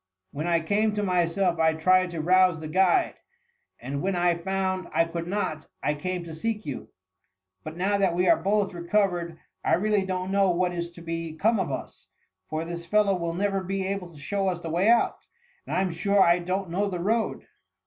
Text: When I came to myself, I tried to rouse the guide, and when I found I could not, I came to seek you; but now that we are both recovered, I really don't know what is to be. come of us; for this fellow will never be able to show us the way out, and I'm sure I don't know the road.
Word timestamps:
When 0.31 0.47
I 0.47 0.61
came 0.61 0.95
to 0.95 1.03
myself, 1.03 1.59
I 1.59 1.73
tried 1.75 2.09
to 2.09 2.21
rouse 2.21 2.59
the 2.59 2.67
guide, 2.67 3.19
and 3.79 4.01
when 4.01 4.15
I 4.15 4.35
found 4.35 4.87
I 4.91 5.05
could 5.05 5.27
not, 5.27 5.67
I 5.83 5.93
came 5.93 6.23
to 6.23 6.33
seek 6.33 6.65
you; 6.65 6.89
but 7.63 7.77
now 7.77 7.99
that 7.99 8.15
we 8.15 8.27
are 8.27 8.35
both 8.41 8.73
recovered, 8.73 9.37
I 9.63 9.75
really 9.75 10.03
don't 10.03 10.31
know 10.31 10.49
what 10.49 10.73
is 10.73 10.89
to 10.93 11.03
be. 11.03 11.33
come 11.33 11.59
of 11.59 11.71
us; 11.71 12.07
for 12.49 12.65
this 12.65 12.83
fellow 12.83 13.15
will 13.15 13.35
never 13.35 13.63
be 13.63 13.85
able 13.85 14.09
to 14.11 14.17
show 14.19 14.47
us 14.47 14.61
the 14.61 14.71
way 14.71 14.89
out, 14.89 15.27
and 15.67 15.75
I'm 15.75 15.91
sure 15.91 16.19
I 16.19 16.39
don't 16.39 16.71
know 16.71 16.87
the 16.87 16.97
road. 16.99 17.45